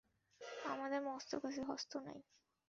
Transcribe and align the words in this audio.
আমাদের 0.65 0.99
মস্তক 1.01 1.41
আছে, 1.45 1.61
হস্ত 1.63 1.91
নাই। 2.05 2.19